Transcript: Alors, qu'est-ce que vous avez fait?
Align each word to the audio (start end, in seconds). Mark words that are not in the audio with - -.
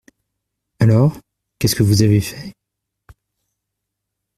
Alors, 0.79 1.15
qu'est-ce 1.59 1.75
que 1.75 1.83
vous 1.83 2.01
avez 2.01 2.21
fait? 2.21 2.55